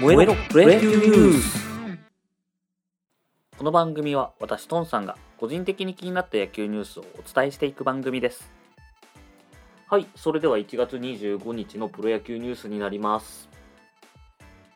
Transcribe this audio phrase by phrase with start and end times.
[0.00, 1.64] 燃えろプロ野球ニュース
[3.56, 8.50] この番組は私トンさんが個人的に気になった野球ニュースをお伝えしていく番組です。
[9.88, 13.48] はいそれでは1月25日のプロ野球ニュースになります。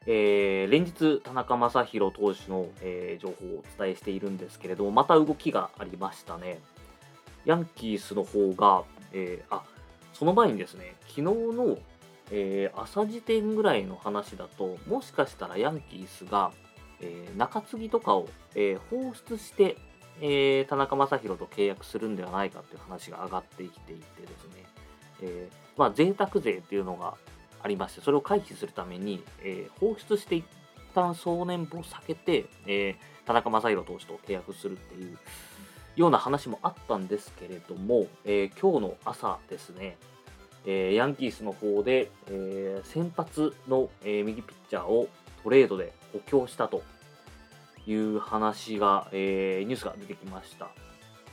[0.06, 6.60] えー連日田中将大投手の、えー情報をお伝えしているんですけれどもまた動きがありましたね。
[7.44, 9.64] ヤンキースの方が、えーあ
[10.12, 11.76] その前にですね昨日の
[12.30, 16.52] えー朝時点ぐらいの話だともしかしたらヤンキースが、
[17.00, 19.76] えー中継ぎとかを、えー放出して、
[20.20, 24.64] え田中将大と契約するんではないかっていう話が上がってきていてですね、
[25.22, 27.14] えまあ贅沢税っていうのが
[27.62, 30.44] ありましてそれを回避するために、え放出して一
[30.94, 35.18] 旦総年俸を避けて、え田中将大投手と契約するっていう
[35.96, 39.96] ような話もあったんですけれども、えー今日の朝ですね、
[40.70, 45.08] えーヤンキースの方で、えー先発の、えー右ピッチャーを
[45.42, 46.82] トレードで補強したと
[47.86, 50.68] いう話が、えニュースが出てきました。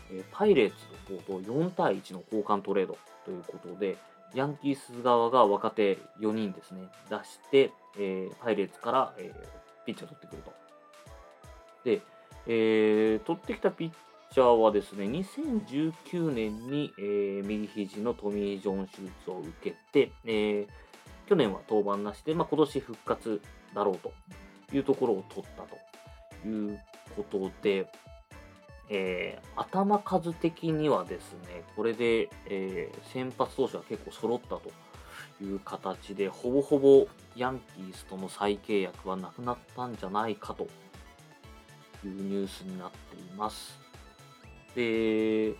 [0.09, 3.97] えパイレーツの方と4対1の交換トレードということで、
[4.33, 9.33] ヤンキース側が若手4人ですね、出して、えパイレーツから、え
[9.85, 10.53] ピッチャーを取ってくると。
[11.83, 12.01] で、
[12.47, 13.91] え取ってきたピッ
[14.35, 20.67] チャーはですね、2019年に、えー右肘のトミー・ジョン手術を受けて、えー
[21.29, 23.41] 去年は登板なしで、まあ、今年復活
[23.73, 24.11] だろうと
[24.75, 26.79] いうところを取ったという
[27.15, 27.89] ことで、
[28.89, 34.63] えー頭数的にはですね、これで、えー先発投手は結構揃ったと
[35.41, 40.63] いう形で、ほぼほぼヤンキースとの再契約はなくなったんじゃないかと
[42.03, 43.84] いうニュースになっています。
[44.75, 45.55] で、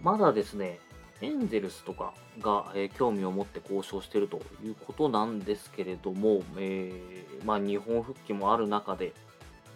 [0.00, 0.78] まだですね、
[1.20, 9.12] エンゼルスとかが、えー興味を持って交渉しているということなんですけれども、えーまあ、日本復帰もある中で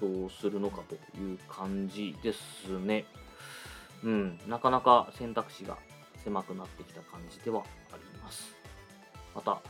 [0.01, 3.05] どうするのかという感じですね。
[4.05, 5.79] うん、なかなか選択肢が
[6.23, 8.55] 狭くなってきた感じではあります。
[9.35, 9.61] また、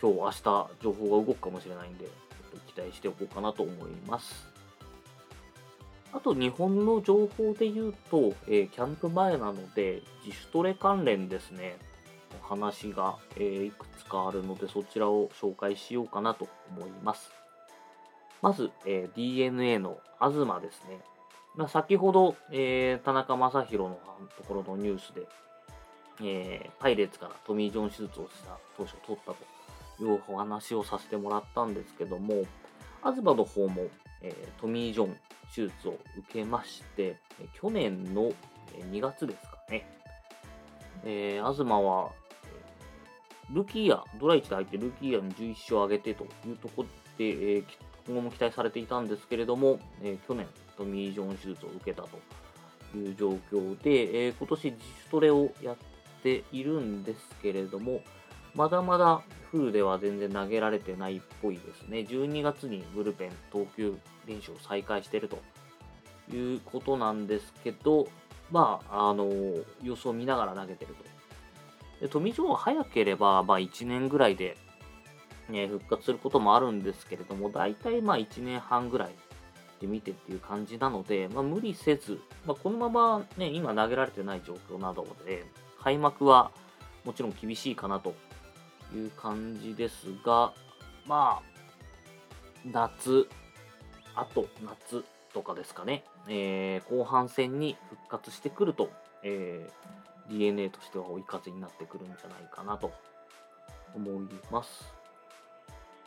[0.00, 2.10] 今日、明日、情報が動くかもしれないんで、ちょ
[2.58, 4.51] っと期待しておこうかなと思います。
[6.12, 11.76] あと日本の情報で言うと、えーキャンプ前なので自主トレ関連ですね、
[12.44, 17.30] お話が、えーいくつかあるのでそちらを紹介しようかなと思います。
[18.42, 21.00] まず、えー DNA の東ですね。
[21.56, 23.98] まあ、先ほど、えー田中将大の
[24.36, 25.26] ところのニュースで、
[26.22, 32.44] えパイレーツからトミー・ジョン手術をした投手を取ったというお話をさせてもらったんですけども、
[33.02, 33.88] 東の方も、
[34.22, 35.16] えートミー・ジョン
[35.54, 37.16] 手術を受けまして、
[37.54, 38.32] 去年の
[38.90, 39.86] 2月ですかね、
[41.04, 42.10] えー東は、
[43.50, 46.88] えルキーヤ、ドラ1で入ってルキーイヤに11勝を挙げてというところ
[47.18, 47.64] で、えー
[48.04, 50.46] 今後も期待されていたんですけれども、えー去年、
[50.76, 52.18] トミー・ジョン手術を受けたと
[52.96, 55.76] いう状況で、えー今年自主トレをやっ
[56.22, 58.00] ているんですけれども、
[58.54, 61.98] まだまだフルでは全然投げられてないっぽいですね。
[62.08, 63.96] 12月にブルペン投球
[64.26, 65.38] 練習を再開していると
[66.34, 68.08] いうことなんですけど、
[68.50, 69.30] まあ、あの、
[69.82, 71.12] 様子を見ながら投げてると。
[72.00, 74.56] でトミー・ジョンは早ければ、まあ、1年ぐらいで、
[75.48, 79.14] ね、復活することもあるんですけれども、大体まあ1年半ぐらい
[79.80, 85.44] で見てっていう感じなので、まあ、無理せず、まあ、このままね、今投げられてない状況などで、
[85.80, 86.50] 開幕は
[87.04, 88.14] もちろん厳しいかなと
[88.96, 90.52] いう感じですが、
[91.06, 91.42] まあ、
[92.64, 93.28] 夏、
[94.14, 98.90] あと夏とかですかね、えー後半戦に復活してくると、
[99.22, 99.92] えー
[100.30, 102.92] DNA としては追い風になってくるんじゃないかなと
[103.94, 104.94] 思います。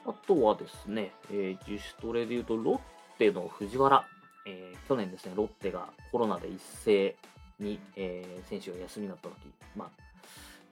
[0.08, 2.80] あとはですね、えー自主トレでいうと、ロッ
[3.18, 4.06] テの藤原、
[4.46, 7.16] えー去年ですね、ロッテがコロナで一斉
[7.60, 9.36] に、えー選手が休みになった時、
[9.76, 9.90] まあ、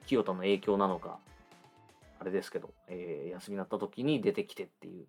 [0.06, 1.18] 清田の影響なのか、
[2.24, 5.08] あれですけど、えー休みになった時に出てきてっていう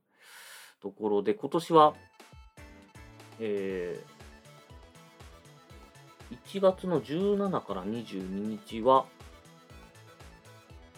[0.83, 1.95] ところで、今年は、
[3.39, 4.15] えー
[6.53, 9.07] 1月の17から22日は、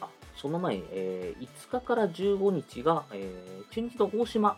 [0.00, 4.56] あ、その前、えー5日から15日が、えー中日の大島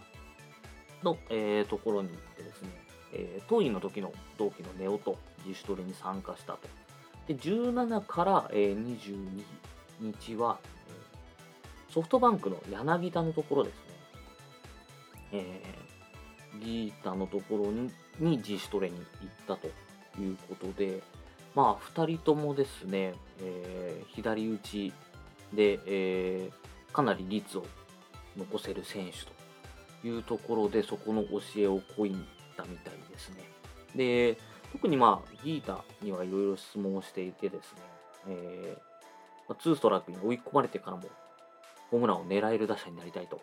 [1.02, 2.68] の、えーところに行ってですね、
[3.14, 6.68] えー当院の時の同期のネオと自主トレに参加したと。
[7.26, 9.42] で、17から、えー22
[10.00, 10.60] 日は、
[11.98, 13.80] ソフトバンクの柳田のところですね。
[15.32, 15.88] えー
[16.64, 17.70] ギータのところ
[18.18, 19.06] に自主トレに行っ
[19.46, 19.68] たと
[20.20, 21.02] いうことで、
[21.54, 24.92] まあ、2人ともですね、えー左打ち
[25.52, 27.66] で、えーかなり率を
[28.36, 32.16] 残せる選手というところで、そこの教えをこい
[32.56, 33.36] たみたいですね。
[33.96, 34.38] で、
[34.72, 37.80] 特にまあ、ギータにはいろいろ質問をしていてですね、
[38.28, 41.02] えー、ツーストライクに追い込まれてからも、
[41.90, 43.40] ホームランを狙える打者になりたいと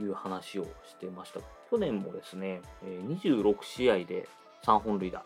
[0.00, 1.40] いう話をしてました。
[1.70, 4.28] 去年もですね、26試合で
[4.64, 5.24] 3本塁打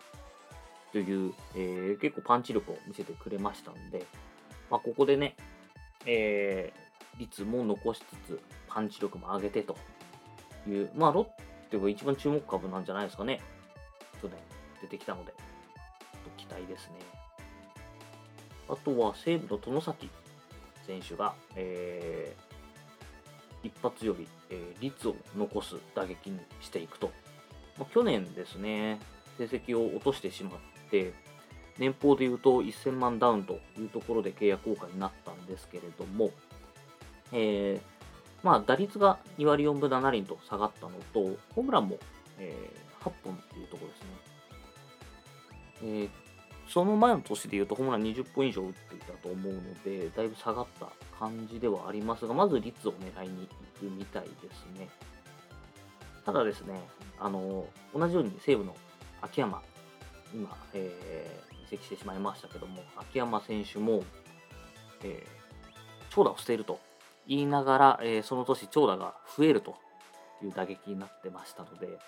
[0.91, 4.05] という、えー、結構パンチ力を見せてくれましたんで、
[4.69, 5.35] まあ、ここでね、
[6.05, 9.75] えー、率も残しつつ、パンチ力も上げてと
[10.67, 13.41] いう、まあ、ロッテが一番注目株なんじゃないですかね。
[14.21, 14.37] 去年
[14.81, 15.33] 出てきたので、
[16.37, 16.95] 期待ですね。
[18.67, 20.09] あとは西武の外崎
[20.85, 27.11] 選手が、えー、一発より、えー、率を残す打撃にしていくと。
[27.77, 28.99] まあ、去年ですね、
[29.37, 30.53] 成績を落としてしまっ
[30.89, 31.13] て、
[31.77, 36.31] 年俸でいうと1000万ダウンというところで契約更改になったんですけれども、
[37.33, 37.81] えー、
[38.43, 41.97] まあ、打率が2割4分7厘と下がったのと、ホームランも、
[42.39, 44.07] えー、8本というところですね。
[45.83, 46.09] えー、
[46.67, 53.47] その前の年でいうとホームラン20本以上打っていたと思うので、だいぶ下がった感じではありますが、まず率を狙いに
[53.81, 54.89] 行くみたいですね。
[56.25, 56.73] ただですね、
[57.19, 58.75] あの同じように西武の
[59.21, 59.61] 秋山、
[60.33, 64.03] 今、えー、移籍してしまいましたけども、秋山選手も、
[65.03, 65.27] えー、
[66.09, 66.79] 長打を捨てると
[67.27, 69.75] 言いながら、えー、その年長打が増えると
[70.43, 71.99] いう打撃になってましたので、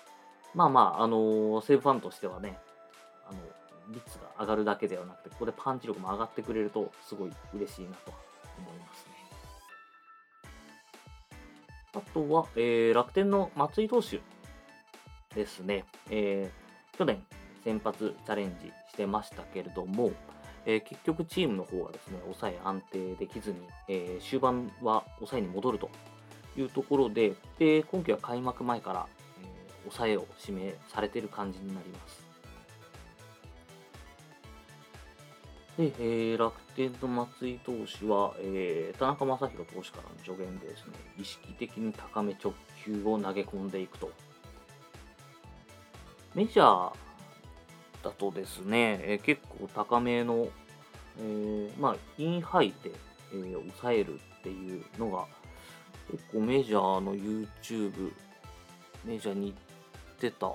[0.54, 2.58] まあまあ、あのー、西武ファンとしてはね、
[3.28, 3.38] あの
[3.88, 8.12] 率が上がるだけではなくて、ここでパンチ力も上がってくれると、すごい嬉しいなと
[8.58, 9.18] 思いますね。
[11.94, 14.20] あとは、えー、楽天の松井投手
[15.34, 15.84] ですね。
[16.10, 17.24] えー、去年、
[17.64, 20.12] 先発チャレンジしてましたけれども、
[20.66, 23.56] えー、結局チームの方がですね、抑え安定できずに、
[23.88, 25.90] えー、終盤は抑えに戻ると
[26.56, 29.06] いうところで、で今季は開幕前から、
[29.40, 32.27] えー、抑えを指名されている感じになります。
[35.78, 42.52] で、えー、楽天の松井投手は、えー、田中将大投手からの助言でですね、意識的に高め直
[42.84, 44.10] 球を投げ込んでいくと。
[46.34, 46.92] メジャー
[48.02, 50.48] だとですね、えー、結構高めの、
[51.20, 52.90] えー、まあ、インハイで、
[53.32, 55.26] えー、抑えるっていうのが、
[56.10, 58.12] 結構メジャーの YouTube、
[59.04, 60.52] メジャーに行ってた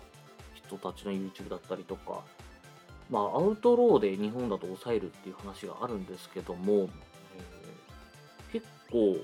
[0.53, 2.23] 人たちの YouTube だったりとか、
[3.13, 9.17] まあ、アウトローで日本だと抑えるっていう話があるんですけども、えー、結構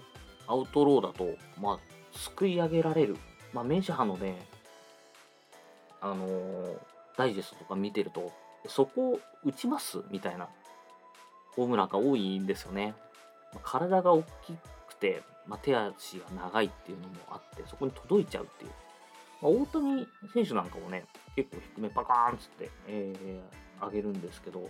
[0.46, 1.80] アウトローだと、まあ、
[2.16, 3.18] すくい上げられる。
[3.52, 4.46] まあ、メジャーのね、
[6.02, 6.78] あのー、
[7.18, 8.32] ダイジェストとか見てると、
[8.68, 10.50] そこ打ちますみたいな
[11.56, 12.94] ホームランが多いんですよね。
[13.56, 14.54] まあ、体が大き
[14.88, 18.72] くて、まあ、手足が長いっていうのもあって、そこに届いちゃうっていう。
[19.42, 21.06] まあ、大谷選手なんかもね、
[21.36, 24.62] 結構低めパカーンつって、えー、あげるんですけど、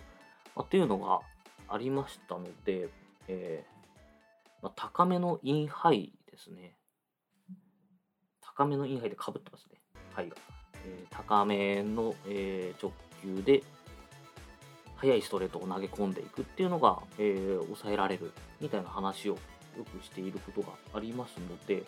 [0.54, 1.20] まあ、っていうのが
[1.68, 2.88] ありましたので、
[3.28, 6.76] えー、まあ、高めのインハイですね。
[8.40, 9.80] 高めのインハイでかぶってますね。
[10.14, 10.36] ハイが。
[10.84, 12.92] えー、高めの、えー、直
[13.22, 13.62] 球で
[14.96, 19.34] 速いストレートを投げ込んでいくっていうのが、えー、抑えられるみたいな話を
[19.76, 21.84] よくしていることがありますので、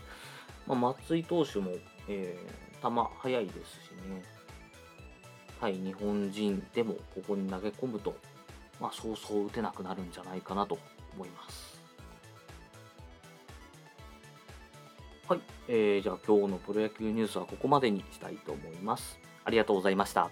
[0.67, 1.73] まあ、松井投手も、
[2.09, 4.23] えー、球速いですしね、
[5.63, 8.17] 対日本人でもここに投げ込むと、
[8.81, 10.77] まあ、そうそう打てなくなるんじゃないかなと
[11.15, 11.81] 思います。
[15.29, 19.21] はい、えー、じゃあ今日のプロ野球ニュースはここまでにしたいと思います。
[19.45, 20.31] ありがとうございました。